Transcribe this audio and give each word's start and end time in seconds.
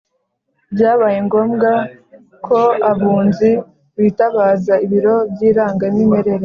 byabaye 0.73 1.17
ngombwa 1.27 1.71
ko 2.45 2.59
abunzi 2.91 3.49
bitabaza 4.01 4.73
ibiro 4.85 5.15
by’irangamimerere. 5.31 6.33